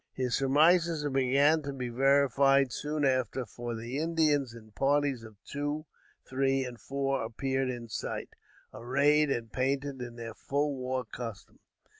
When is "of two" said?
5.23-5.85